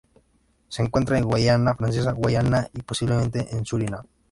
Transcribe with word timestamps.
Se 0.67 0.81
encuentra 0.81 1.19
en 1.19 1.25
Guayana 1.25 1.75
Francesa, 1.75 2.13
Guayana 2.13 2.67
y 2.73 2.81
posiblemente 2.81 3.55
en 3.55 3.63
Surinam. 3.67 4.03